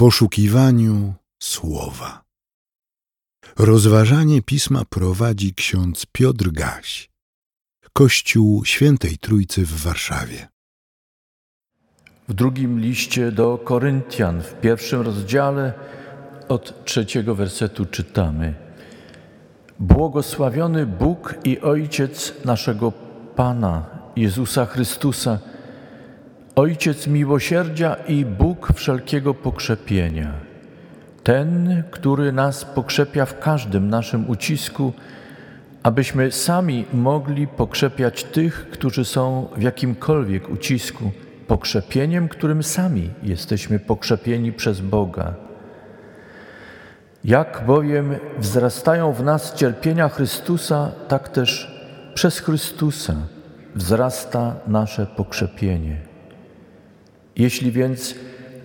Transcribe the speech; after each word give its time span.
poszukiwaniu 0.00 1.14
słowa. 1.42 2.24
Rozważanie 3.58 4.42
pisma 4.42 4.84
prowadzi 4.84 5.54
ksiądz 5.54 6.06
Piotr 6.12 6.50
Gaś, 6.50 7.10
Kościół 7.92 8.64
Świętej 8.64 9.18
Trójcy 9.18 9.66
w 9.66 9.82
Warszawie. 9.82 10.48
W 12.28 12.34
drugim 12.34 12.80
liście 12.80 13.32
do 13.32 13.58
Koryntian, 13.58 14.42
w 14.42 14.54
pierwszym 14.60 15.00
rozdziale, 15.00 15.72
od 16.48 16.84
trzeciego 16.84 17.34
wersetu 17.34 17.86
czytamy: 17.86 18.54
Błogosławiony 19.78 20.86
Bóg 20.86 21.34
i 21.44 21.60
Ojciec 21.60 22.32
naszego 22.44 22.92
Pana 23.36 23.86
Jezusa 24.16 24.66
Chrystusa, 24.66 25.38
Ojciec 26.60 27.06
miłosierdzia 27.06 27.94
i 28.08 28.24
Bóg 28.24 28.72
wszelkiego 28.74 29.34
pokrzepienia, 29.34 30.32
ten, 31.22 31.82
który 31.90 32.32
nas 32.32 32.64
pokrzepia 32.64 33.26
w 33.26 33.38
każdym 33.38 33.88
naszym 33.88 34.30
ucisku, 34.30 34.92
abyśmy 35.82 36.32
sami 36.32 36.84
mogli 36.92 37.46
pokrzepiać 37.46 38.24
tych, 38.24 38.70
którzy 38.70 39.04
są 39.04 39.48
w 39.56 39.62
jakimkolwiek 39.62 40.50
ucisku, 40.50 41.10
pokrzepieniem, 41.46 42.28
którym 42.28 42.62
sami 42.62 43.10
jesteśmy 43.22 43.78
pokrzepieni 43.78 44.52
przez 44.52 44.80
Boga. 44.80 45.34
Jak 47.24 47.62
bowiem 47.66 48.14
wzrastają 48.38 49.12
w 49.12 49.22
nas 49.22 49.54
cierpienia 49.54 50.08
Chrystusa, 50.08 50.92
tak 51.08 51.28
też 51.28 51.80
przez 52.14 52.38
Chrystusa 52.38 53.14
wzrasta 53.74 54.54
nasze 54.66 55.06
pokrzepienie. 55.06 56.09
Jeśli 57.40 57.72
więc 57.72 58.14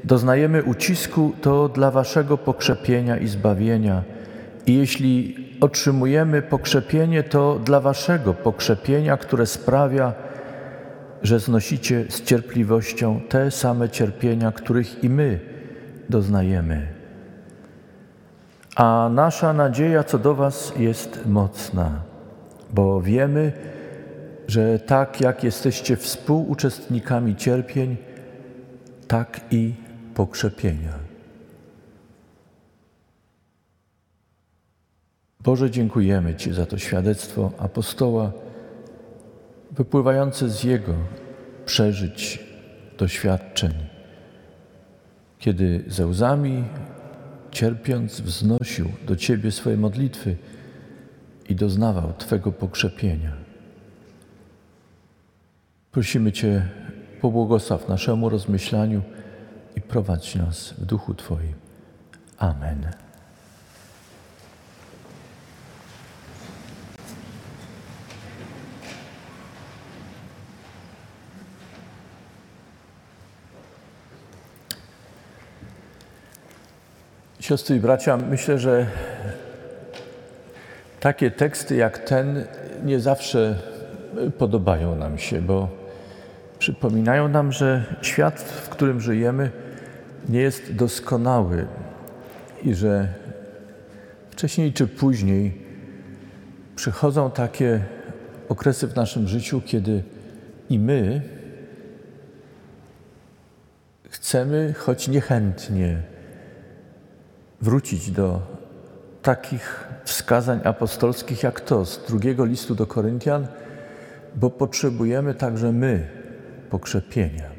doznajemy 0.03 0.63
ucisku, 0.63 1.33
to 1.41 1.69
dla 1.69 1.91
Waszego 1.91 2.37
pokrzepienia 2.37 3.17
i 3.17 3.27
zbawienia, 3.27 4.03
i 4.65 4.73
jeśli 4.73 5.35
otrzymujemy 5.61 6.41
pokrzepienie, 6.41 7.23
to 7.23 7.59
dla 7.59 7.79
Waszego 7.79 8.33
pokrzepienia, 8.33 9.17
które 9.17 9.45
sprawia, 9.45 10.13
że 11.23 11.39
znosicie 11.39 12.05
z 12.09 12.23
cierpliwością 12.23 13.19
te 13.29 13.51
same 13.51 13.89
cierpienia, 13.89 14.51
których 14.51 15.03
i 15.03 15.09
my 15.09 15.39
doznajemy. 16.09 16.87
A 18.75 19.09
nasza 19.13 19.53
nadzieja 19.53 20.03
co 20.03 20.17
do 20.19 20.35
Was 20.35 20.73
jest 20.77 21.25
mocna, 21.25 22.01
bo 22.73 23.01
wiemy, 23.01 23.51
że 24.47 24.79
tak 24.79 25.21
jak 25.21 25.43
jesteście 25.43 25.95
współuczestnikami 25.95 27.35
cierpień, 27.35 27.97
tak 29.07 29.41
i 29.51 29.73
pokrzepienia. 30.13 30.93
Boże, 35.39 35.71
dziękujemy 35.71 36.35
Ci 36.35 36.53
za 36.53 36.65
to 36.65 36.77
świadectwo 36.77 37.51
apostoła, 37.57 38.31
wypływające 39.71 40.49
z 40.49 40.63
jego 40.63 40.93
przeżyć, 41.65 42.45
doświadczeń, 42.97 43.73
kiedy 45.39 45.83
ze 45.87 46.07
łzami 46.07 46.63
cierpiąc, 47.51 48.21
wznosił 48.21 48.91
do 49.07 49.15
Ciebie 49.15 49.51
swoje 49.51 49.77
modlitwy 49.77 50.35
i 51.49 51.55
doznawał 51.55 52.13
Twego 52.13 52.51
pokrzepienia. 52.51 53.31
Prosimy 55.91 56.31
Cię, 56.31 56.69
pobłogosław 57.25 57.87
naszemu 57.89 58.29
rozmyślaniu 58.29 59.01
i 59.75 59.81
prowadź 59.81 60.35
nas 60.35 60.73
w 60.77 60.85
duchu 60.85 61.13
Twoim. 61.13 61.53
Amen. 62.37 62.87
Siostry 77.39 77.75
i 77.75 77.79
bracia, 77.79 78.17
myślę, 78.17 78.59
że 78.59 78.87
takie 80.99 81.31
teksty 81.31 81.75
jak 81.75 81.97
ten 81.97 82.45
nie 82.83 82.99
zawsze 82.99 83.59
podobają 84.37 84.95
nam 84.95 85.17
się, 85.17 85.41
bo 85.41 85.84
przypominają 86.59 87.27
nam, 87.27 87.51
że 87.51 87.95
świat, 88.01 88.41
w 88.41 88.69
którym 88.69 89.01
żyjemy, 89.01 89.51
nie 90.29 90.39
jest 90.39 90.73
doskonały 90.73 91.67
i 92.63 92.73
że 92.73 93.07
wcześniej 94.29 94.73
czy 94.73 94.87
później 94.87 95.61
przychodzą 96.75 97.31
takie 97.31 97.81
okresy 98.49 98.87
w 98.87 98.95
naszym 98.95 99.27
życiu, 99.27 99.61
kiedy 99.65 100.03
i 100.69 100.79
my 100.79 101.21
chcemy, 104.09 104.73
choć 104.77 105.07
niechętnie, 105.07 106.01
wrócić 107.61 108.11
do 108.11 108.41
takich 109.21 109.87
wskazań 110.03 110.59
apostolskich 110.63 111.43
jak 111.43 111.61
to 111.61 111.85
z 111.85 112.05
drugiego 112.07 112.45
listu 112.45 112.75
do 112.75 112.87
Koryntian, 112.87 113.47
bo 114.35 114.49
potrzebujemy 114.49 115.33
także 115.33 115.71
my 115.71 116.14
pokrzepienia. 116.75 117.49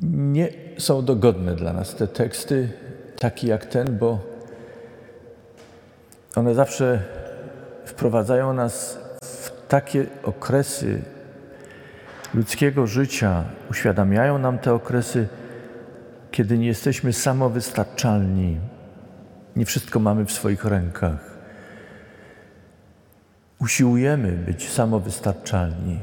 Nie 0.00 0.48
są 0.78 1.04
dogodne 1.04 1.56
dla 1.56 1.72
nas 1.72 1.94
te 1.94 2.08
teksty, 2.08 2.68
takie 3.18 3.48
jak 3.48 3.66
ten, 3.66 3.98
bo 3.98 4.18
one 6.36 6.54
zawsze 6.54 7.02
wprowadzają 7.84 8.52
nas 8.52 8.98
w 9.24 9.68
takie 9.68 10.06
okresy 10.22 11.02
ludzkiego 12.34 12.86
życia, 12.86 13.44
uświadamiają 13.70 14.38
nam 14.38 14.58
te 14.58 14.74
okresy, 14.74 15.28
kiedy 16.30 16.58
nie 16.58 16.66
jesteśmy 16.66 17.12
samowystarczalni, 17.12 18.60
nie 19.56 19.64
wszystko 19.66 19.98
mamy 19.98 20.24
w 20.24 20.32
swoich 20.32 20.64
rękach. 20.64 21.29
Usiłujemy 23.60 24.32
być 24.32 24.68
samowystarczalni, 24.68 25.98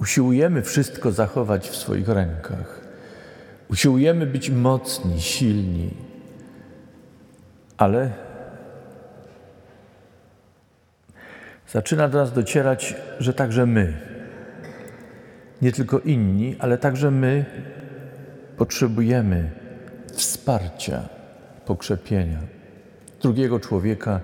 usiłujemy 0.00 0.62
wszystko 0.62 1.12
zachować 1.12 1.68
w 1.68 1.76
swoich 1.76 2.08
rękach, 2.08 2.80
usiłujemy 3.70 4.26
być 4.26 4.50
mocni, 4.50 5.20
silni, 5.20 5.90
ale 7.76 8.10
zaczyna 11.68 12.08
do 12.08 12.18
nas 12.18 12.32
docierać, 12.32 12.94
że 13.18 13.34
także 13.34 13.66
my, 13.66 13.96
nie 15.62 15.72
tylko 15.72 15.98
inni, 15.98 16.56
ale 16.58 16.78
także 16.78 17.10
my 17.10 17.44
potrzebujemy 18.56 19.50
wsparcia, 20.12 21.08
pokrzepienia 21.66 22.38
drugiego 23.22 23.60
człowieka, 23.60 24.20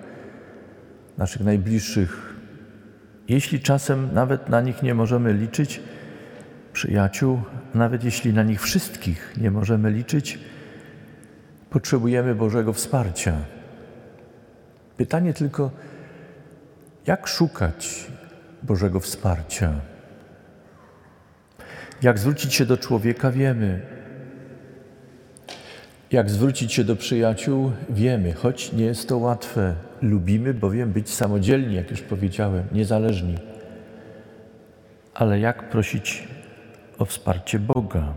naszych 1.18 1.42
najbliższych. 1.42 2.27
Jeśli 3.28 3.60
czasem 3.60 4.08
nawet 4.12 4.48
na 4.48 4.60
nich 4.60 4.82
nie 4.82 4.94
możemy 4.94 5.32
liczyć, 5.32 5.80
przyjaciół, 6.72 7.42
nawet 7.74 8.04
jeśli 8.04 8.32
na 8.32 8.42
nich 8.42 8.62
wszystkich 8.62 9.34
nie 9.36 9.50
możemy 9.50 9.90
liczyć, 9.90 10.38
potrzebujemy 11.70 12.34
Bożego 12.34 12.72
wsparcia. 12.72 13.34
Pytanie 14.96 15.34
tylko, 15.34 15.70
jak 17.06 17.26
szukać 17.26 18.06
Bożego 18.62 19.00
wsparcia? 19.00 19.72
Jak 22.02 22.18
zwrócić 22.18 22.54
się 22.54 22.66
do 22.66 22.76
człowieka, 22.76 23.30
wiemy. 23.30 23.97
Jak 26.12 26.30
zwrócić 26.30 26.72
się 26.72 26.84
do 26.84 26.96
przyjaciół, 26.96 27.72
wiemy, 27.90 28.32
choć 28.32 28.72
nie 28.72 28.84
jest 28.84 29.08
to 29.08 29.18
łatwe. 29.18 29.74
Lubimy 30.02 30.54
bowiem 30.54 30.92
być 30.92 31.10
samodzielni, 31.10 31.74
jak 31.74 31.90
już 31.90 32.00
powiedziałem, 32.00 32.64
niezależni. 32.72 33.34
Ale 35.14 35.40
jak 35.40 35.70
prosić 35.70 36.28
o 36.98 37.04
wsparcie 37.04 37.58
Boga? 37.58 38.14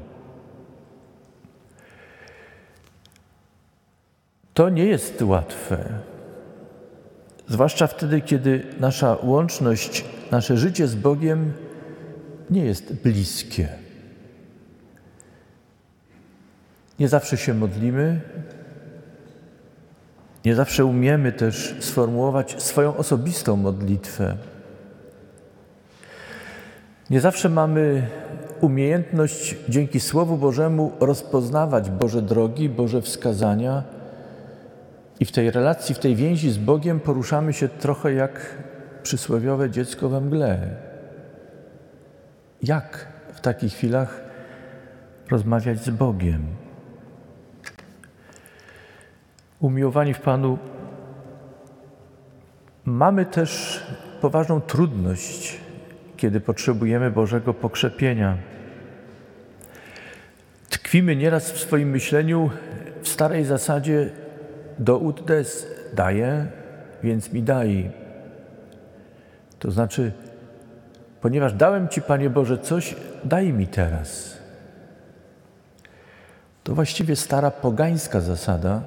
To 4.53 4.69
nie 4.69 4.85
jest 4.85 5.21
łatwe. 5.21 5.83
Zwłaszcza 7.47 7.87
wtedy, 7.87 8.21
kiedy 8.21 8.63
nasza 8.79 9.17
łączność, 9.23 10.05
nasze 10.31 10.57
życie 10.57 10.87
z 10.87 10.95
Bogiem 10.95 11.53
nie 12.49 12.65
jest 12.65 12.93
bliskie. 12.93 13.80
Nie 17.01 17.07
zawsze 17.07 17.37
się 17.37 17.53
modlimy, 17.53 18.21
nie 20.45 20.55
zawsze 20.55 20.85
umiemy 20.85 21.31
też 21.31 21.75
sformułować 21.79 22.63
swoją 22.63 22.97
osobistą 22.97 23.55
modlitwę. 23.55 24.37
Nie 27.09 27.21
zawsze 27.21 27.49
mamy 27.49 28.07
umiejętność 28.59 29.55
dzięki 29.69 29.99
Słowu 29.99 30.37
Bożemu 30.37 30.91
rozpoznawać 30.99 31.89
Boże 31.89 32.21
drogi, 32.21 32.69
Boże 32.69 33.01
wskazania 33.01 33.83
i 35.19 35.25
w 35.25 35.31
tej 35.31 35.51
relacji, 35.51 35.95
w 35.95 35.99
tej 35.99 36.15
więzi 36.15 36.51
z 36.51 36.57
Bogiem 36.57 36.99
poruszamy 36.99 37.53
się 37.53 37.69
trochę 37.69 38.13
jak 38.13 38.55
przysłowiowe 39.03 39.69
dziecko 39.69 40.09
we 40.09 40.21
mgle. 40.21 40.69
Jak 42.63 43.07
w 43.33 43.41
takich 43.41 43.73
chwilach 43.73 44.21
rozmawiać 45.29 45.83
z 45.83 45.89
Bogiem? 45.89 46.60
Umiłowani 49.61 50.13
w 50.13 50.19
Panu, 50.19 50.57
mamy 52.85 53.25
też 53.25 53.81
poważną 54.21 54.61
trudność, 54.61 55.59
kiedy 56.17 56.39
potrzebujemy 56.39 57.11
Bożego 57.11 57.53
pokrzepienia. 57.53 58.37
Tkwimy 60.69 61.15
nieraz 61.15 61.51
w 61.51 61.59
swoim 61.59 61.89
myśleniu 61.89 62.49
w 63.01 63.07
starej 63.07 63.45
zasadzie 63.45 64.09
do 64.79 64.97
ut 64.97 65.25
des 65.25 65.67
daję, 65.93 66.47
więc 67.03 67.33
mi 67.33 67.43
daj. 67.43 67.91
To 69.59 69.71
znaczy, 69.71 70.11
ponieważ 71.21 71.53
dałem 71.53 71.87
Ci, 71.87 72.01
Panie 72.01 72.29
Boże, 72.29 72.57
coś, 72.57 72.95
daj 73.23 73.53
mi 73.53 73.67
teraz. 73.67 74.37
To 76.63 76.75
właściwie 76.75 77.15
stara 77.15 77.51
pogańska 77.51 78.21
zasada, 78.21 78.81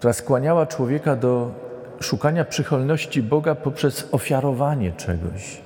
która 0.00 0.12
skłaniała 0.12 0.66
człowieka 0.66 1.16
do 1.16 1.54
szukania 2.00 2.44
przychylności 2.44 3.22
Boga 3.22 3.54
poprzez 3.54 4.08
ofiarowanie 4.12 4.92
czegoś. 4.92 5.60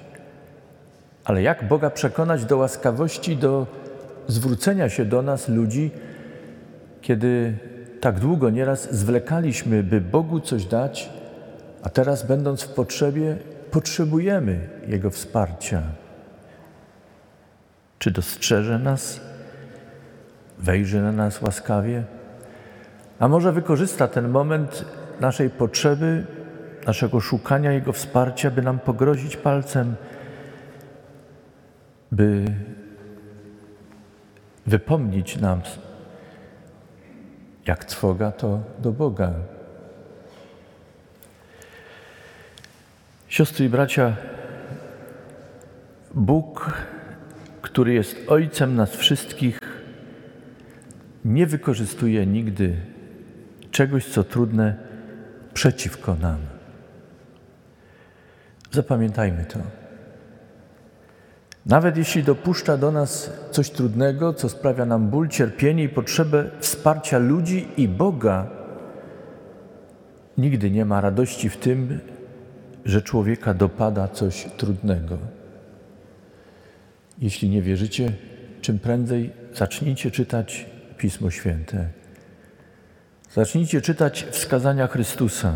Ale 1.25 1.43
jak 1.43 1.69
Boga 1.69 1.91
przekonać 1.91 2.45
do 2.45 2.57
łaskawości, 2.57 3.37
do 3.37 3.67
zwrócenia 4.27 4.89
się 4.89 5.05
do 5.05 5.23
nas, 5.23 5.49
ludzi, 5.49 5.91
kiedy 7.03 7.59
tak 8.01 8.21
długo 8.21 8.51
nieraz 8.51 8.95
zwlekaliśmy, 8.95 9.83
by 9.83 10.01
Bogu 10.01 10.41
coś 10.41 10.65
dać, 10.65 11.11
a 11.83 11.89
teraz, 11.89 12.27
będąc 12.27 12.63
w 12.63 12.69
potrzebie, 12.69 13.37
potrzebujemy 13.71 14.69
Jego 14.87 15.11
wsparcia. 15.11 15.83
Czy 17.99 18.11
dostrzeże 18.11 18.79
nas, 18.79 19.21
wejrzy 20.59 21.03
na 21.03 21.13
nas 21.13 21.43
łaskawie? 21.43 22.05
A 23.19 23.29
może 23.29 23.53
wykorzysta 23.53 24.09
ten 24.09 24.29
moment 24.29 24.85
naszej 25.21 25.51
potrzeby, 25.51 26.27
naszego 26.87 27.21
szukania 27.21 27.73
Jego 27.73 27.93
wsparcia, 27.93 28.51
by 28.51 28.63
nam 28.63 28.79
pogrozić 28.79 29.37
palcem, 29.37 29.95
by 32.13 32.45
wypomnieć 34.67 35.37
nam, 35.37 35.61
jak 37.67 37.85
trwoga 37.85 38.33
to 38.33 38.61
do 38.79 38.93
Boga. 38.93 39.33
Siostry 43.29 43.65
i 43.65 43.69
bracia, 43.69 44.17
Bóg, 46.15 46.73
który 47.63 47.95
jest 47.95 48.17
Ojcem 48.27 48.77
nas 48.77 48.97
wszystkich, 48.97 49.59
nie 51.25 51.47
wykorzystuje 51.47 52.27
nigdy 52.27 52.94
czegoś, 53.75 54.07
co 54.07 54.25
trudne, 54.25 54.77
przeciwko 55.55 56.15
nam. 56.15 56.39
Zapamiętajmy 58.73 59.45
to. 59.45 59.59
Nawet 61.67 61.97
jeśli 61.97 62.23
dopuszcza 62.23 62.77
do 62.77 62.93
nas 62.93 63.31
coś 63.51 63.71
trudnego, 63.71 64.35
co 64.35 64.49
sprawia 64.49 64.87
nam 64.87 65.09
ból, 65.09 65.29
cierpienie 65.29 65.85
i 65.85 65.89
potrzebę 65.89 66.51
wsparcia 66.61 67.19
ludzi 67.19 67.69
i 67.77 67.89
Boga, 67.89 68.47
nigdy 70.39 70.71
nie 70.71 70.85
ma 70.85 71.01
radości 71.01 71.49
w 71.49 71.57
tym, 71.57 71.99
że 72.85 73.03
człowieka 73.03 73.55
dopada 73.55 74.09
coś 74.09 74.47
trudnego. 74.57 75.19
Jeśli 77.19 77.49
nie 77.49 77.63
wierzycie, 77.63 78.13
czym 78.61 78.79
prędzej 78.79 79.33
zacznijcie 79.55 80.11
czytać 80.11 80.67
Pismo 80.99 81.31
Święte. 81.31 82.04
Zacznijcie 83.35 83.81
czytać 83.81 84.27
wskazania 84.31 84.87
Chrystusa. 84.87 85.53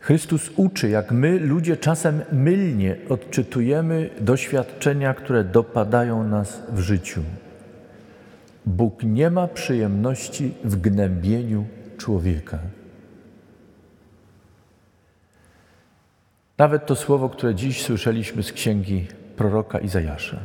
Chrystus 0.00 0.50
uczy, 0.56 0.88
jak 0.88 1.12
my, 1.12 1.38
ludzie, 1.38 1.76
czasem 1.76 2.22
mylnie 2.32 2.96
odczytujemy 3.08 4.10
doświadczenia, 4.20 5.14
które 5.14 5.44
dopadają 5.44 6.24
nas 6.24 6.62
w 6.72 6.80
życiu. 6.80 7.22
Bóg 8.66 9.02
nie 9.02 9.30
ma 9.30 9.48
przyjemności 9.48 10.54
w 10.64 10.80
gnębieniu 10.80 11.64
człowieka. 11.98 12.58
Nawet 16.58 16.86
to 16.86 16.96
słowo, 16.96 17.28
które 17.28 17.54
dziś 17.54 17.82
słyszeliśmy 17.82 18.42
z 18.42 18.52
księgi 18.52 19.06
proroka 19.36 19.78
Izajasza, 19.78 20.36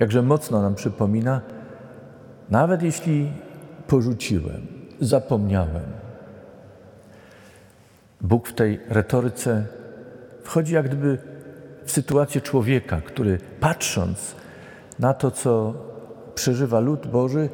jakże 0.00 0.22
mocno 0.22 0.62
nam 0.62 0.74
przypomina, 0.74 1.40
nawet 2.50 2.82
jeśli 2.82 3.32
porzuciłem, 3.86 4.66
zapomniałem. 5.00 5.84
Bóg 8.20 8.48
w 8.48 8.54
tej 8.54 8.80
retoryce 8.88 9.66
wchodzi 10.42 10.74
jak 10.74 10.86
gdyby 10.86 11.18
w 11.84 11.90
sytuację 11.90 12.40
człowieka, 12.40 13.00
który 13.00 13.38
patrząc 13.60 14.34
na 14.98 15.14
to, 15.14 15.30
co 15.30 15.74
przeżywa 16.34 16.80
lud 16.80 17.06
Boży, 17.06 17.48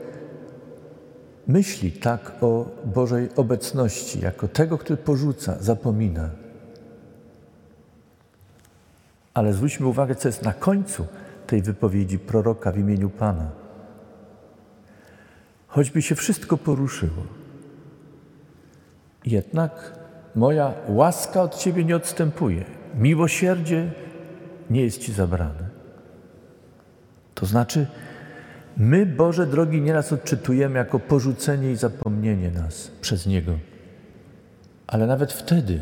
myśli 1.47 1.93
tak 1.93 2.33
o 2.41 2.67
Bożej 2.85 3.29
obecności, 3.37 4.21
jako 4.21 4.49
tego, 4.49 4.79
który 4.79 4.97
porzuca, 4.97 5.57
zapomina. 5.61 6.31
Ale 9.35 9.53
zwróćmy 9.53 9.87
uwagę, 9.87 10.15
co 10.15 10.29
jest 10.29 10.43
na 10.43 10.53
końcu 10.53 11.07
tej 11.47 11.63
wypowiedzi 11.63 12.19
proroka 12.19 12.73
w 12.73 12.79
imieniu 12.79 13.11
Pana. 13.11 13.62
Choćby 15.73 16.03
się 16.03 16.15
wszystko 16.15 16.57
poruszyło, 16.57 17.23
jednak 19.27 19.99
moja 20.35 20.75
łaska 20.89 21.43
od 21.43 21.59
Ciebie 21.59 21.85
nie 21.85 21.97
odstępuje, 21.97 22.65
miłosierdzie 22.95 23.91
nie 24.71 24.83
jest 24.83 24.99
Ci 24.99 25.13
zabrane. 25.13 25.69
To 27.35 27.47
znaczy, 27.47 27.87
my 28.77 29.07
Boże 29.07 29.47
drogi 29.47 29.81
nieraz 29.81 30.13
odczytujemy 30.13 30.79
jako 30.79 30.99
porzucenie 30.99 31.73
i 31.73 31.77
zapomnienie 31.77 32.51
nas 32.51 32.91
przez 33.01 33.27
Niego. 33.27 33.59
Ale 34.87 35.07
nawet 35.07 35.33
wtedy, 35.33 35.81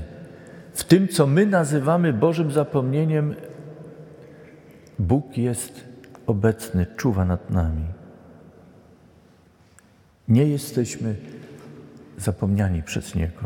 w 0.74 0.84
tym, 0.84 1.08
co 1.08 1.26
my 1.26 1.46
nazywamy 1.46 2.12
Bożym 2.12 2.52
zapomnieniem, 2.52 3.34
Bóg 4.98 5.38
jest 5.38 5.84
obecny, 6.26 6.86
czuwa 6.96 7.24
nad 7.24 7.50
nami. 7.50 7.99
Nie 10.30 10.46
jesteśmy 10.46 11.14
zapomniani 12.18 12.82
przez 12.82 13.14
Niego. 13.14 13.42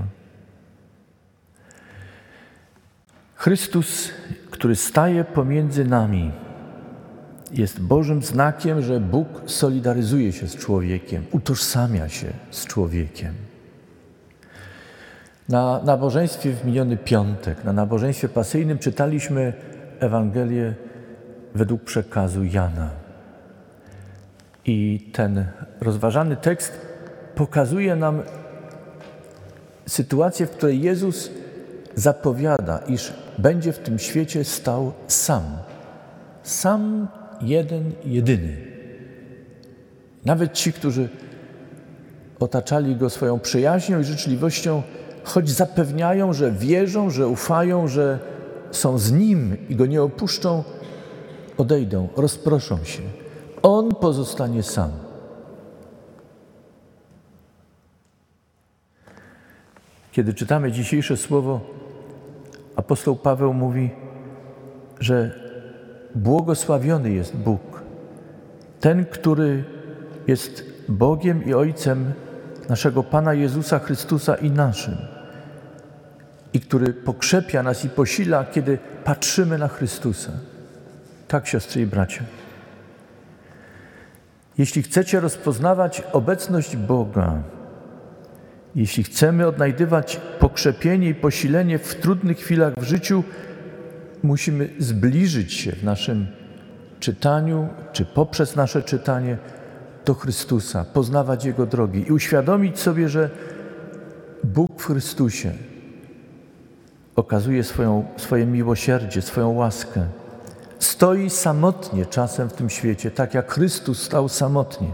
Chrystus, 3.34 4.10
który 4.50 4.76
staje 4.76 5.24
pomiędzy 5.24 5.84
nami, 5.84 6.32
jest 7.52 7.80
Bożym 7.80 8.22
znakiem, 8.22 8.82
że 8.82 9.00
Bóg 9.00 9.28
solidaryzuje 9.46 10.32
się 10.32 10.46
z 10.46 10.56
człowiekiem, 10.56 11.24
utożsamia 11.32 12.08
się 12.08 12.32
z 12.50 12.66
człowiekiem. 12.66 13.34
Na 15.48 15.80
nabożeństwie 15.84 16.52
w 16.52 16.64
miniony 16.64 16.96
piątek, 16.96 17.64
na 17.64 17.72
nabożeństwie 17.72 18.28
pasyjnym 18.28 18.78
czytaliśmy 18.78 19.52
Ewangelię 20.00 20.74
według 21.54 21.84
przekazu 21.84 22.44
Jana. 22.44 23.03
I 24.66 25.10
ten 25.12 25.46
rozważany 25.80 26.36
tekst 26.36 26.72
pokazuje 27.34 27.96
nam 27.96 28.22
sytuację, 29.86 30.46
w 30.46 30.50
której 30.50 30.82
Jezus 30.82 31.30
zapowiada, 31.94 32.78
iż 32.78 33.12
będzie 33.38 33.72
w 33.72 33.78
tym 33.78 33.98
świecie 33.98 34.44
stał 34.44 34.92
sam. 35.06 35.42
Sam 36.42 37.08
jeden, 37.40 37.92
jedyny. 38.04 38.56
Nawet 40.24 40.52
ci, 40.52 40.72
którzy 40.72 41.08
otaczali 42.40 42.96
go 42.96 43.10
swoją 43.10 43.40
przyjaźnią 43.40 44.00
i 44.00 44.04
życzliwością, 44.04 44.82
choć 45.24 45.50
zapewniają, 45.50 46.32
że 46.32 46.52
wierzą, 46.52 47.10
że 47.10 47.28
ufają, 47.28 47.88
że 47.88 48.18
są 48.70 48.98
z 48.98 49.12
nim 49.12 49.56
i 49.68 49.76
go 49.76 49.86
nie 49.86 50.02
opuszczą, 50.02 50.64
odejdą, 51.58 52.08
rozproszą 52.16 52.84
się. 52.84 53.02
On 53.64 53.94
pozostanie 53.94 54.62
sam. 54.62 54.90
Kiedy 60.12 60.34
czytamy 60.34 60.72
dzisiejsze 60.72 61.16
słowo, 61.16 61.60
apostoł 62.76 63.16
Paweł 63.16 63.54
mówi, 63.54 63.90
że 65.00 65.40
błogosławiony 66.14 67.10
jest 67.10 67.36
Bóg, 67.36 67.82
ten, 68.80 69.04
który 69.04 69.64
jest 70.26 70.64
Bogiem 70.88 71.44
i 71.44 71.54
Ojcem 71.54 72.12
naszego 72.68 73.02
Pana 73.02 73.34
Jezusa 73.34 73.78
Chrystusa 73.78 74.34
i 74.34 74.50
naszym, 74.50 74.96
i 76.52 76.60
który 76.60 76.92
pokrzepia 76.92 77.62
nas 77.62 77.84
i 77.84 77.88
posila, 77.88 78.44
kiedy 78.44 78.78
patrzymy 79.04 79.58
na 79.58 79.68
Chrystusa. 79.68 80.32
Tak, 81.28 81.46
siostry 81.46 81.82
i 81.82 81.86
bracia. 81.86 82.43
Jeśli 84.58 84.82
chcecie 84.82 85.20
rozpoznawać 85.20 86.02
obecność 86.12 86.76
Boga, 86.76 87.42
jeśli 88.74 89.04
chcemy 89.04 89.46
odnajdywać 89.46 90.20
pokrzepienie 90.38 91.08
i 91.08 91.14
posilenie 91.14 91.78
w 91.78 91.94
trudnych 91.94 92.38
chwilach 92.38 92.74
w 92.78 92.82
życiu, 92.82 93.24
musimy 94.22 94.68
zbliżyć 94.78 95.52
się 95.52 95.72
w 95.72 95.84
naszym 95.84 96.26
czytaniu, 97.00 97.68
czy 97.92 98.04
poprzez 98.04 98.56
nasze 98.56 98.82
czytanie 98.82 99.38
do 100.04 100.14
Chrystusa, 100.14 100.84
poznawać 100.84 101.44
Jego 101.44 101.66
drogi 101.66 102.04
i 102.08 102.12
uświadomić 102.12 102.78
sobie, 102.78 103.08
że 103.08 103.30
Bóg 104.44 104.82
w 104.82 104.86
Chrystusie 104.86 105.52
okazuje 107.16 107.64
swoją, 107.64 108.04
swoje 108.16 108.46
miłosierdzie, 108.46 109.22
swoją 109.22 109.50
łaskę. 109.50 110.06
Stoi 110.84 111.30
samotnie 111.30 112.06
czasem 112.06 112.48
w 112.48 112.52
tym 112.52 112.70
świecie, 112.70 113.10
tak 113.10 113.34
jak 113.34 113.52
Chrystus 113.52 114.02
stał 114.02 114.28
samotnie. 114.28 114.88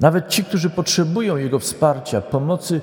Nawet 0.00 0.28
ci, 0.28 0.44
którzy 0.44 0.70
potrzebują 0.70 1.36
Jego 1.36 1.58
wsparcia, 1.58 2.20
pomocy, 2.20 2.80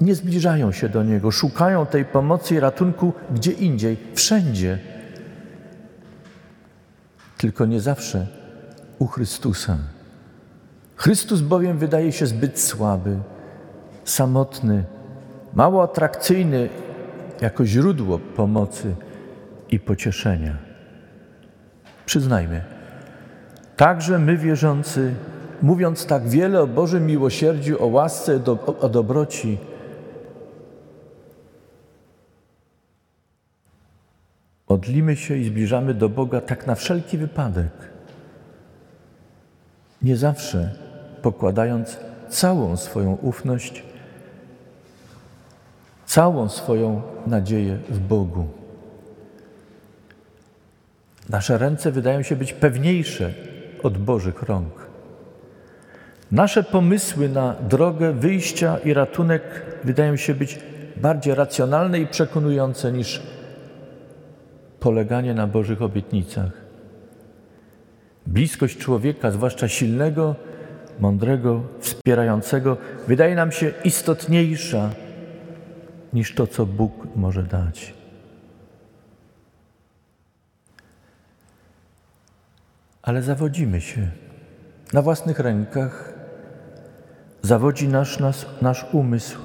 nie 0.00 0.14
zbliżają 0.14 0.72
się 0.72 0.88
do 0.88 1.02
Niego, 1.02 1.30
szukają 1.30 1.86
tej 1.86 2.04
pomocy 2.04 2.54
i 2.54 2.60
ratunku 2.60 3.12
gdzie 3.34 3.52
indziej, 3.52 3.96
wszędzie. 4.14 4.78
Tylko 7.38 7.66
nie 7.66 7.80
zawsze 7.80 8.26
u 8.98 9.06
Chrystusa. 9.06 9.78
Chrystus 10.96 11.40
bowiem 11.40 11.78
wydaje 11.78 12.12
się 12.12 12.26
zbyt 12.26 12.60
słaby, 12.60 13.18
samotny, 14.04 14.84
mało 15.54 15.82
atrakcyjny 15.82 16.68
jako 17.40 17.66
źródło 17.66 18.18
pomocy 18.18 18.94
i 19.70 19.80
pocieszenia. 19.80 20.69
Przyznajmy, 22.10 22.62
także 23.76 24.18
my 24.18 24.36
wierzący, 24.36 25.14
mówiąc 25.62 26.06
tak 26.06 26.28
wiele 26.28 26.62
o 26.62 26.66
Bożym 26.66 27.06
miłosierdziu, 27.06 27.84
o 27.84 27.86
łasce, 27.86 28.40
o 28.80 28.88
dobroci, 28.88 29.58
modlimy 34.68 35.16
się 35.16 35.36
i 35.36 35.44
zbliżamy 35.44 35.94
do 35.94 36.08
Boga 36.08 36.40
tak 36.40 36.66
na 36.66 36.74
wszelki 36.74 37.18
wypadek. 37.18 37.72
Nie 40.02 40.16
zawsze 40.16 40.74
pokładając 41.22 41.98
całą 42.28 42.76
swoją 42.76 43.12
ufność, 43.12 43.82
całą 46.06 46.48
swoją 46.48 47.02
nadzieję 47.26 47.78
w 47.88 47.98
Bogu. 47.98 48.59
Nasze 51.30 51.58
ręce 51.58 51.92
wydają 51.92 52.22
się 52.22 52.36
być 52.36 52.52
pewniejsze 52.52 53.32
od 53.82 53.98
Bożych 53.98 54.42
rąk. 54.42 54.72
Nasze 56.32 56.62
pomysły 56.62 57.28
na 57.28 57.54
drogę 57.68 58.12
wyjścia 58.12 58.78
i 58.78 58.94
ratunek 58.94 59.42
wydają 59.84 60.16
się 60.16 60.34
być 60.34 60.58
bardziej 60.96 61.34
racjonalne 61.34 62.00
i 62.00 62.06
przekonujące 62.06 62.92
niż 62.92 63.22
poleganie 64.80 65.34
na 65.34 65.46
Bożych 65.46 65.82
obietnicach. 65.82 66.52
Bliskość 68.26 68.78
człowieka, 68.78 69.30
zwłaszcza 69.30 69.68
silnego, 69.68 70.34
mądrego, 71.00 71.62
wspierającego, 71.80 72.76
wydaje 73.08 73.34
nam 73.34 73.52
się 73.52 73.72
istotniejsza 73.84 74.90
niż 76.12 76.34
to, 76.34 76.46
co 76.46 76.66
Bóg 76.66 76.92
może 77.16 77.42
dać. 77.42 77.99
Ale 83.02 83.22
zawodzimy 83.22 83.80
się 83.80 84.08
na 84.92 85.02
własnych 85.02 85.38
rękach, 85.38 86.14
zawodzi 87.42 87.88
nasz, 87.88 88.18
nasz, 88.18 88.46
nasz 88.62 88.86
umysł. 88.92 89.38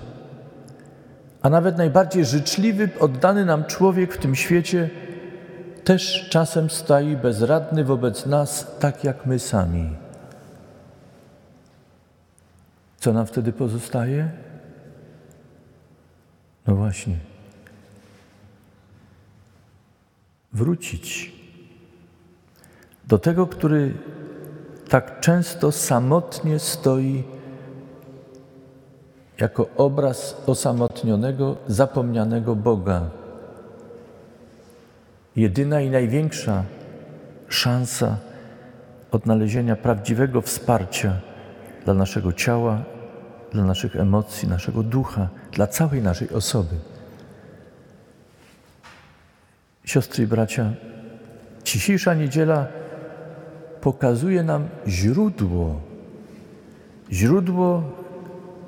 A 1.42 1.50
nawet 1.50 1.78
najbardziej 1.78 2.26
życzliwy, 2.26 2.90
oddany 3.00 3.46
nam 3.46 3.66
człowiek 3.66 4.14
w 4.14 4.18
tym 4.18 4.36
świecie 4.36 4.90
też 5.84 6.30
czasem 6.30 6.70
staje 6.70 7.18
bezradny 7.18 7.84
wobec 7.84 8.26
nas, 8.26 8.78
tak 8.80 9.04
jak 9.04 9.26
my 9.26 9.40
sami. 9.40 9.96
Co 13.00 13.14
nam 13.14 13.26
wtedy 13.26 13.54
pozostaje? 13.54 14.32
No 16.68 16.76
właśnie. 16.76 17.18
Wrócić 20.54 21.34
do 23.08 23.18
tego, 23.18 23.48
który 23.48 23.94
tak 24.90 25.20
często 25.20 25.72
samotnie 25.72 26.60
stoi 26.60 27.24
jako 29.40 29.68
obraz 29.78 30.44
osamotnionego, 30.46 31.56
zapomnianego 31.68 32.56
Boga. 32.56 33.10
Jedyna 35.36 35.82
i 35.82 35.90
największa 35.90 36.64
szansa 37.48 38.18
odnalezienia 39.12 39.76
prawdziwego 39.76 40.42
wsparcia 40.42 41.20
dla 41.86 41.94
naszego 41.94 42.34
ciała, 42.34 42.84
dla 43.52 43.64
naszych 43.64 43.96
emocji, 43.96 44.48
naszego 44.48 44.84
ducha, 44.84 45.30
dla 45.52 45.68
całej 45.68 46.02
naszej 46.02 46.30
osoby. 46.30 46.76
Siostry 49.86 50.24
i 50.24 50.28
bracia, 50.28 50.74
dzisiejsza 51.64 52.14
niedziela 52.14 52.68
pokazuje 53.86 54.44
nam 54.44 54.68
źródło, 54.88 55.80
źródło 57.12 57.84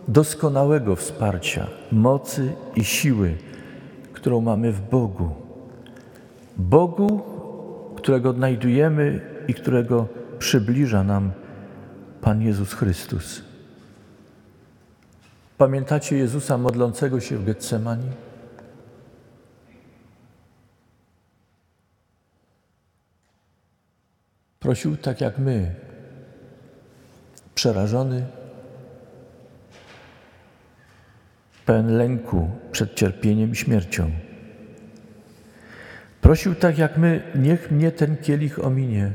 doskonałego 0.07 0.95
wsparcia, 0.95 1.67
mocy 1.91 2.53
i 2.75 2.83
siły, 2.83 3.38
którą 4.13 4.41
mamy 4.41 4.71
w 4.71 4.89
Bogu. 4.89 5.29
Bogu, 6.57 7.21
którego 7.95 8.29
odnajdujemy 8.29 9.21
i 9.47 9.53
którego 9.53 10.07
przybliża 10.39 11.03
nam 11.03 11.31
Pan 12.21 12.41
Jezus 12.41 12.74
Chrystus. 12.74 13.41
Pamiętacie 15.57 16.17
Jezusa 16.17 16.57
modlącego 16.57 17.19
się 17.19 17.38
w 17.38 17.45
Getsemani? 17.45 18.26
Prosił 24.67 24.97
tak 24.97 25.21
jak 25.21 25.39
my, 25.39 25.75
przerażony, 27.55 28.25
pełen 31.65 31.97
lęku 31.97 32.50
przed 32.71 32.95
cierpieniem 32.95 33.51
i 33.51 33.55
śmiercią. 33.55 34.12
Prosił 36.21 36.55
tak 36.55 36.77
jak 36.77 36.97
my, 36.97 37.24
niech 37.36 37.71
mnie 37.71 37.91
ten 37.91 38.17
kielich 38.17 38.65
ominie, 38.65 39.12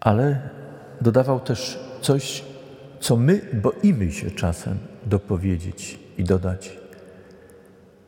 ale 0.00 0.48
dodawał 1.00 1.40
też 1.40 1.78
coś, 2.00 2.44
co 3.00 3.16
my 3.16 3.40
boimy 3.52 4.12
się 4.12 4.30
czasem 4.30 4.78
dopowiedzieć 5.06 5.98
i 6.18 6.24
dodać. 6.24 6.78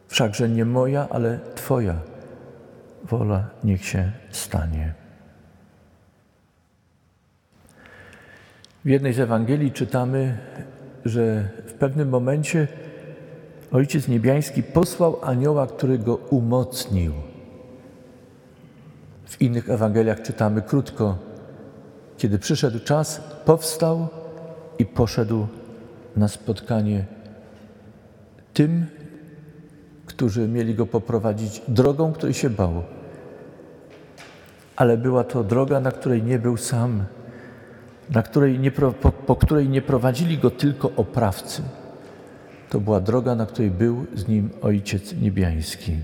Wszakże 0.06 0.48
nie 0.48 0.64
moja, 0.64 1.08
ale 1.10 1.38
Twoja 1.54 2.00
wola 3.04 3.50
niech 3.64 3.84
się 3.84 4.12
stanie. 4.30 5.07
W 8.84 8.88
jednej 8.88 9.12
z 9.12 9.18
Ewangelii 9.18 9.72
czytamy, 9.72 10.38
że 11.04 11.48
w 11.66 11.72
pewnym 11.72 12.08
momencie 12.08 12.68
Ojciec 13.72 14.08
Niebiański 14.08 14.62
posłał 14.62 15.18
anioła, 15.22 15.66
który 15.66 15.98
go 15.98 16.16
umocnił. 16.16 17.12
W 19.24 19.42
innych 19.42 19.70
Ewangeliach 19.70 20.22
czytamy 20.22 20.62
krótko, 20.62 21.18
kiedy 22.16 22.38
przyszedł 22.38 22.78
czas, 22.78 23.20
powstał 23.44 24.08
i 24.78 24.86
poszedł 24.86 25.46
na 26.16 26.28
spotkanie 26.28 27.04
tym, 28.54 28.86
którzy 30.06 30.48
mieli 30.48 30.74
go 30.74 30.86
poprowadzić 30.86 31.62
drogą, 31.68 32.12
której 32.12 32.34
się 32.34 32.50
bał. 32.50 32.82
Ale 34.76 34.96
była 34.96 35.24
to 35.24 35.44
droga, 35.44 35.80
na 35.80 35.92
której 35.92 36.22
nie 36.22 36.38
był 36.38 36.56
sam, 36.56 37.04
której 38.22 38.58
nie, 38.58 38.70
po, 38.70 38.92
po 39.12 39.36
której 39.36 39.68
nie 39.68 39.82
prowadzili 39.82 40.38
go 40.38 40.50
tylko 40.50 40.90
oprawcy. 40.96 41.62
To 42.70 42.80
była 42.80 43.00
droga, 43.00 43.34
na 43.34 43.46
której 43.46 43.70
był 43.70 44.06
z 44.14 44.28
nim 44.28 44.50
Ojciec 44.62 45.12
Niebiański. 45.12 45.96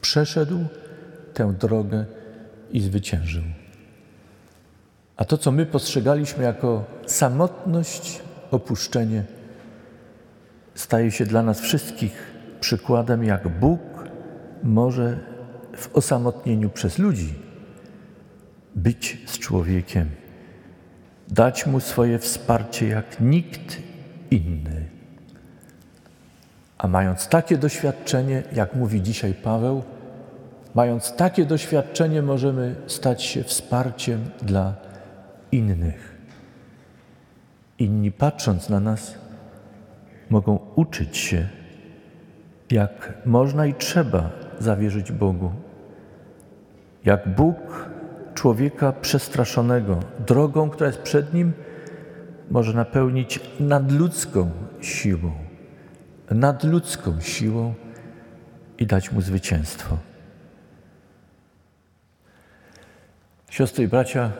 Przeszedł 0.00 0.58
tę 1.34 1.52
drogę 1.52 2.04
i 2.70 2.80
zwyciężył. 2.80 3.42
A 5.16 5.24
to, 5.24 5.38
co 5.38 5.52
my 5.52 5.66
postrzegaliśmy 5.66 6.44
jako 6.44 6.84
samotność, 7.06 8.22
opuszczenie, 8.50 9.24
staje 10.74 11.10
się 11.10 11.26
dla 11.26 11.42
nas 11.42 11.60
wszystkich 11.60 12.34
przykładem, 12.60 13.24
jak 13.24 13.48
Bóg 13.48 13.80
może 14.62 15.18
w 15.76 15.96
osamotnieniu 15.96 16.70
przez 16.70 16.98
ludzi 16.98 17.34
być 18.74 19.18
z 19.26 19.38
człowiekiem, 19.38 20.10
dać 21.28 21.66
mu 21.66 21.80
swoje 21.80 22.18
wsparcie 22.18 22.88
jak 22.88 23.20
nikt 23.20 23.78
inny. 24.30 24.88
A 26.78 26.88
mając 26.88 27.28
takie 27.28 27.58
doświadczenie, 27.58 28.42
jak 28.52 28.74
mówi 28.74 29.02
dzisiaj 29.02 29.34
Paweł, 29.34 29.82
mając 30.74 31.16
takie 31.16 31.44
doświadczenie, 31.46 32.22
możemy 32.22 32.74
stać 32.86 33.22
się 33.22 33.44
wsparciem 33.44 34.30
dla 34.42 34.74
innych. 35.52 36.14
Inni 37.78 38.12
patrząc 38.12 38.68
na 38.68 38.80
nas, 38.80 39.14
mogą 40.30 40.58
uczyć 40.74 41.16
się, 41.16 41.48
jak 42.70 43.12
można 43.26 43.66
i 43.66 43.74
trzeba 43.74 44.30
zawierzyć 44.58 45.12
Bogu. 45.12 45.52
Jak 47.04 47.34
Bóg 47.34 47.90
człowieka 48.44 48.92
przestraszonego 48.92 50.00
drogą, 50.26 50.70
która 50.70 50.86
jest 50.86 51.02
przed 51.02 51.34
nim, 51.34 51.52
może 52.50 52.72
napełnić 52.72 53.40
nadludzką 53.60 54.50
siłą, 54.80 55.32
nadludzką 56.30 57.20
siłą 57.20 57.74
i 58.78 58.86
dać 58.86 59.12
mu 59.12 59.20
zwycięstwo. 59.20 59.98
Siostry 63.50 63.84
i 63.84 63.88
bracia, 63.88 64.32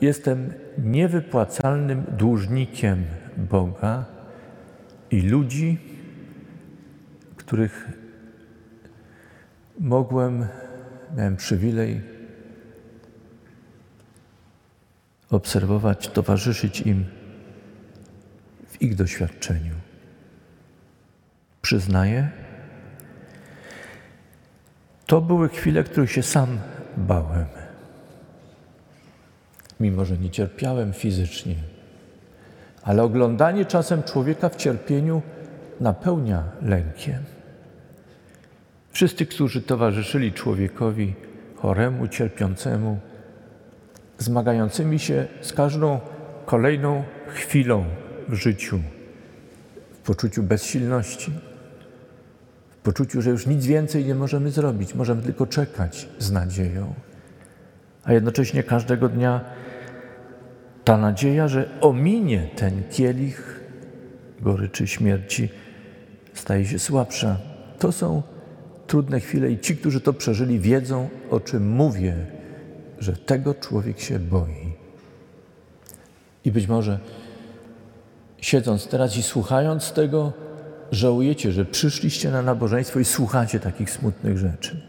jestem 0.00 0.52
niewypłacalnym 0.78 2.04
dłużnikiem 2.18 3.04
Boga 3.36 4.04
i 5.10 5.20
ludzi, 5.20 5.78
których 7.36 7.88
mogłem, 9.78 10.46
miałem 11.16 11.36
przywilej 11.36 12.19
obserwować, 15.30 16.08
towarzyszyć 16.08 16.80
im 16.80 17.04
w 18.68 18.82
ich 18.82 18.94
doświadczeniu. 18.94 19.74
Przyznaję, 21.62 22.30
to 25.06 25.20
były 25.20 25.48
chwile, 25.48 25.84
których 25.84 26.12
się 26.12 26.22
sam 26.22 26.58
bałem. 26.96 27.46
Mimo, 29.80 30.04
że 30.04 30.18
nie 30.18 30.30
cierpiałem 30.30 30.92
fizycznie, 30.92 31.54
ale 32.82 33.02
oglądanie 33.02 33.64
czasem 33.64 34.02
człowieka 34.02 34.48
w 34.48 34.56
cierpieniu 34.56 35.22
napełnia 35.80 36.44
lękiem. 36.62 37.24
Wszyscy, 38.90 39.26
którzy 39.26 39.62
towarzyszyli 39.62 40.32
człowiekowi 40.32 41.14
choremu, 41.56 42.08
cierpiącemu, 42.08 43.00
zmagającymi 44.20 44.98
się 44.98 45.26
z 45.40 45.52
każdą 45.52 46.00
kolejną 46.46 47.04
chwilą 47.26 47.84
w 48.28 48.34
życiu, 48.34 48.80
w 49.92 49.98
poczuciu 49.98 50.42
bezsilności, 50.42 51.32
w 52.70 52.76
poczuciu, 52.76 53.22
że 53.22 53.30
już 53.30 53.46
nic 53.46 53.66
więcej 53.66 54.04
nie 54.04 54.14
możemy 54.14 54.50
zrobić, 54.50 54.94
możemy 54.94 55.22
tylko 55.22 55.46
czekać 55.46 56.08
z 56.18 56.30
nadzieją. 56.30 56.94
A 58.04 58.12
jednocześnie 58.12 58.62
każdego 58.62 59.08
dnia 59.08 59.40
ta 60.84 60.96
nadzieja, 60.96 61.48
że 61.48 61.68
ominie 61.80 62.48
ten 62.56 62.82
kielich 62.90 63.60
goryczy 64.40 64.86
śmierci, 64.86 65.48
staje 66.34 66.66
się 66.66 66.78
słabsza. 66.78 67.36
To 67.78 67.92
są 67.92 68.22
trudne 68.86 69.20
chwile 69.20 69.50
i 69.50 69.58
ci, 69.58 69.76
którzy 69.76 70.00
to 70.00 70.12
przeżyli, 70.12 70.60
wiedzą, 70.60 71.08
o 71.30 71.40
czym 71.40 71.70
mówię, 71.70 72.39
że 73.00 73.12
tego 73.12 73.54
człowiek 73.54 74.00
się 74.00 74.18
boi. 74.18 74.72
I 76.44 76.52
być 76.52 76.66
może 76.66 76.98
siedząc 78.40 78.86
teraz 78.86 79.16
i 79.16 79.22
słuchając 79.22 79.92
tego, 79.92 80.32
żałujecie, 80.92 81.52
że 81.52 81.64
przyszliście 81.64 82.30
na 82.30 82.42
nabożeństwo 82.42 82.98
i 82.98 83.04
słuchacie 83.04 83.60
takich 83.60 83.90
smutnych 83.90 84.38
rzeczy. 84.38 84.80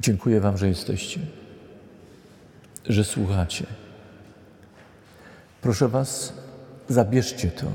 Dziękuję 0.00 0.40
Wam, 0.40 0.58
że 0.58 0.68
jesteście, 0.68 1.20
że 2.88 3.04
słuchacie. 3.04 3.66
Proszę 5.60 5.88
Was, 5.88 6.32
zabierzcie 6.88 7.50
to. 7.50 7.66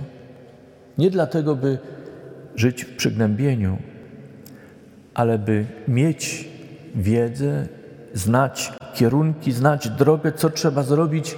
Nie 0.97 1.11
dlatego, 1.11 1.55
by 1.55 1.77
żyć 2.55 2.83
w 2.83 2.95
przygnębieniu, 2.95 3.77
ale 5.17 5.39
by 5.39 5.65
mieć 5.87 6.49
wiedzę, 6.95 7.67
znać 8.13 8.73
kierunki, 8.93 9.51
znać 9.51 9.89
drogę, 9.89 10.31
co 10.31 10.49
trzeba 10.49 10.83
zrobić 10.83 11.37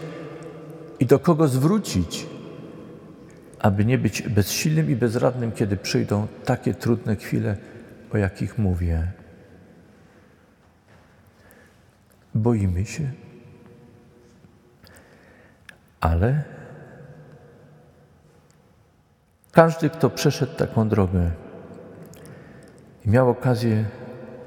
i 0.99 1.05
do 1.05 1.19
kogo 1.19 1.47
zwrócić, 1.47 2.25
aby 3.59 3.85
nie 3.85 3.97
być 3.97 4.21
bezsilnym 4.21 4.89
i 4.89 4.95
bezradnym, 4.95 5.51
kiedy 5.51 5.77
przyjdą 5.77 6.27
takie 6.45 6.73
trudne 6.73 7.15
chwile, 7.15 7.57
o 8.13 8.17
jakich 8.17 8.57
mówię. 8.57 9.11
Boimy 12.35 12.85
się, 12.85 13.11
ale 15.99 16.43
każdy, 19.51 19.89
kto 19.89 20.09
przeszedł 20.09 20.55
taką 20.55 20.89
drogę 20.89 21.31
i 23.05 23.09
miał 23.09 23.29
okazję 23.29 23.85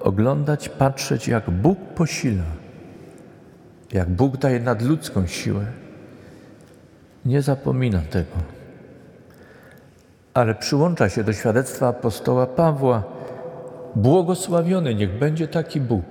oglądać, 0.01 0.69
patrzeć, 0.69 1.29
jak 1.29 1.51
Bóg 1.51 1.79
posila, 1.79 2.45
jak 3.93 4.11
Bóg 4.11 4.37
daje 4.37 4.61
nadludzką 4.61 5.27
siłę, 5.27 5.67
nie 7.25 7.43
zapomina 7.43 8.01
tego. 8.11 8.37
Ale 10.35 10.55
przyłącza 10.55 11.09
się 11.09 11.25
do 11.25 11.33
świadectwa 11.33 11.89
apostoła 11.89 12.47
Pawła. 12.47 13.03
Błogosławiony 13.97 14.95
niech 14.95 15.19
będzie 15.19 15.49
taki 15.49 15.81
Bóg, 15.81 16.05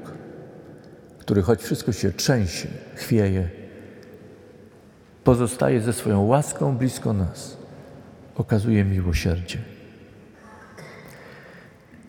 który 1.19 1.41
choć 1.41 1.61
wszystko 1.61 1.91
się 1.91 2.11
trzęsie, 2.11 2.67
chwieje, 2.95 3.49
pozostaje 5.23 5.81
ze 5.81 5.93
swoją 5.93 6.25
łaską 6.25 6.77
blisko 6.77 7.13
nas 7.13 7.57
okazuje 8.35 8.85
miłosierdzie. 8.85 9.57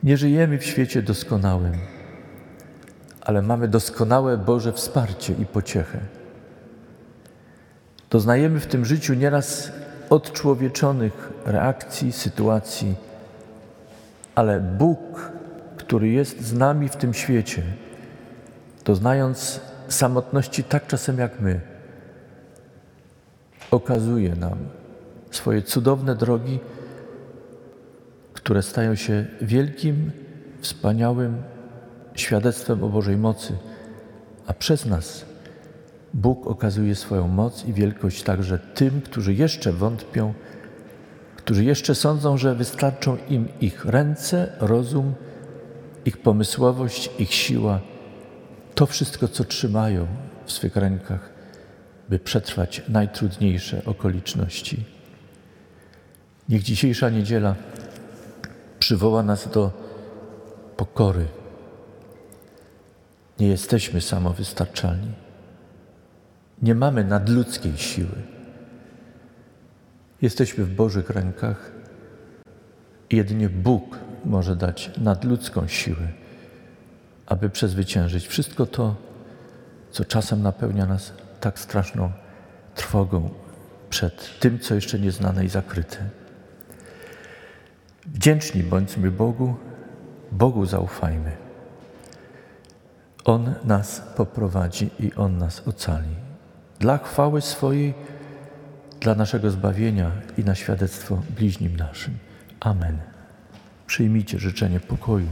Nie 0.03 0.17
żyjemy 0.17 0.59
w 0.59 0.65
świecie 0.65 1.03
doskonałym, 1.03 1.73
ale 3.21 3.43
mamy 3.43 3.69
doskonałe 3.69 4.38
Boże 4.38 4.73
wsparcie 4.73 5.33
i 5.33 5.47
pociechę. 5.47 5.99
Doznajemy 8.11 8.61
w 8.61 8.67
tym 8.67 8.85
życiu 8.85 9.15
nieraz 9.15 9.73
odczłowieczonych 10.11 11.33
reakcji, 11.45 12.12
sytuacji, 12.12 12.95
ale 14.35 14.61
Bóg, 14.61 15.33
który 15.77 16.09
jest 16.09 16.41
z 16.41 16.53
nami 16.53 16.88
w 16.88 16.97
tym 16.97 17.15
świecie, 17.15 17.62
doznając 18.85 19.61
samotności 19.88 20.65
tak 20.65 20.87
czasem 20.87 21.19
jak 21.19 21.41
my, 21.41 21.61
okazuje 23.71 24.37
nam, 24.37 24.59
swoje 25.31 25.62
cudowne 25.62 26.15
drogi, 26.15 26.61
które 28.42 28.62
stają 28.62 28.94
się 28.94 29.26
wielkim, 29.40 30.11
wspaniałym 30.61 31.42
świadectwem 32.14 32.85
o 32.85 32.88
Bożej 32.88 33.16
mocy, 33.16 33.57
a 34.46 34.52
przez 34.52 34.87
nas 34.87 35.24
Bóg 36.14 36.46
okazuje 36.46 36.94
swoją 36.94 37.28
moc 37.28 37.64
i 37.64 37.72
wielkość 37.72 38.22
także 38.22 38.59
tym, 38.59 39.00
którzy 39.00 39.35
jeszcze 39.35 39.72
wątpią, 39.72 40.35
którzy 41.37 41.64
jeszcze 41.64 41.94
sądzą, 41.94 42.37
że 42.37 42.55
wystarczą 42.55 43.16
im 43.28 43.48
ich 43.61 43.85
ręce, 43.85 44.52
rozum, 44.61 45.14
ich 46.05 46.18
pomysłowość, 46.18 47.11
ich 47.18 47.35
siła, 47.35 47.81
to 48.74 48.87
wszystko, 48.87 49.28
co 49.28 49.44
trzymają 49.44 50.07
w 50.44 50.52
swych 50.52 50.76
rękach, 50.76 51.33
by 52.09 52.18
przetrwać 52.18 52.83
najtrudniejsze 52.88 53.83
okoliczności. 53.85 54.85
Niech 56.48 56.62
dzisiejsza 56.62 57.11
niedziela 57.11 57.55
przywoła 58.92 59.22
nas 59.22 59.48
do 59.48 59.70
pokory. 60.76 61.26
Nie 63.38 63.48
jesteśmy 63.48 64.00
samowystarczalni. 64.00 65.12
Nie 66.62 66.74
mamy 66.74 67.05
nadludzkiej 67.05 67.76
siły. 67.76 68.22
Jesteśmy 70.22 70.64
w 70.64 70.74
Bożych 70.74 71.11
rękach 71.11 71.72
i 73.11 73.16
jedynie 73.16 73.48
Bóg 73.48 73.98
może 74.24 74.57
dać 74.57 74.90
nadludzką 74.98 75.68
siłę, 75.68 76.09
aby 77.26 77.50
przezwyciężyć 77.50 78.26
wszystko 78.26 78.66
to, 78.66 78.96
co 79.90 80.05
czasem 80.05 80.42
napełnia 80.42 80.87
nas 80.87 81.12
tak 81.40 81.59
straszną 81.59 82.12
trwogą 82.74 83.31
przed 83.90 84.38
tym, 84.40 84.59
co 84.59 84.74
jeszcze 84.74 84.98
nieznane 84.98 85.44
i 85.44 85.48
zakryte. 85.48 86.21
Wdzięczni 88.07 88.62
bądźmy 88.62 89.11
Bogu, 89.11 89.55
Bogu 90.33 90.67
zaufajmy. 90.67 91.37
On 93.25 93.55
nas 93.65 94.03
poprowadzi 94.17 94.91
i 95.01 95.12
On 95.15 95.38
nas 95.38 95.69
ocali. 95.69 96.15
Dla 96.79 96.99
chwały 96.99 97.41
swojej, 97.41 97.95
dla 99.01 99.15
naszego 99.15 99.51
zbawienia 99.51 100.11
i 100.38 100.45
na 100.45 100.55
świadectwo 100.55 101.23
bliźnim 101.37 101.77
naszym. 101.77 102.19
Amen. 102.61 102.99
Przyjmijcie 103.87 104.38
życzenie 104.38 104.81
pokoju. 104.81 105.29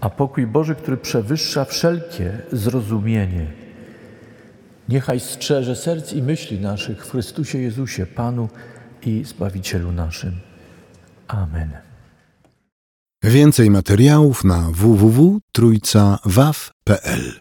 A 0.00 0.10
pokój 0.10 0.46
Boży, 0.46 0.74
który 0.74 0.96
przewyższa 0.96 1.64
wszelkie 1.64 2.38
zrozumienie, 2.52 3.46
niechaj 4.90 5.20
strzeże 5.20 5.76
serc 5.76 6.12
i 6.12 6.22
myśli 6.22 6.60
naszych 6.60 7.06
w 7.06 7.10
Chrystusie 7.10 7.58
Jezusie, 7.58 8.06
Panu 8.06 8.48
i 9.02 9.24
Zbawicielu 9.24 9.92
naszym. 9.92 10.40
Amen. 11.28 11.70
Więcej 13.22 13.70
materiałów 13.70 14.44
na 14.44 14.70
www.trójcawaw.pl 14.70 17.40